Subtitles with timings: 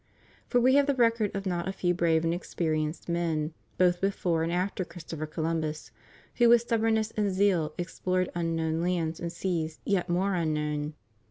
[0.47, 4.41] For we have the record of not a fevi' brave and experienced men, both before
[4.41, 5.91] and after Chris topher Columbus,
[6.37, 6.61] who vnth.
[6.61, 10.95] stubbornness and zeal ex plored unknown lands and seas yet more unknown.